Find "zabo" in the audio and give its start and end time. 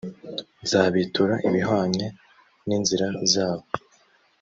3.31-3.65